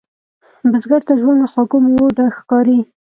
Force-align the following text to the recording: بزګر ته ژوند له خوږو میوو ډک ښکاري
بزګر 0.71 1.01
ته 1.07 1.13
ژوند 1.19 1.39
له 1.41 1.47
خوږو 1.51 1.77
میوو 1.83 2.15
ډک 2.15 2.31
ښکاري 2.39 2.79